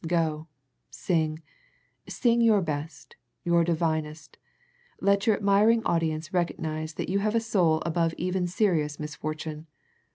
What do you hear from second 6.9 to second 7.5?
that you have a